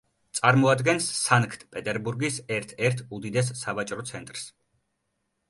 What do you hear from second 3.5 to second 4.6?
სავაჭრო ცენტრს.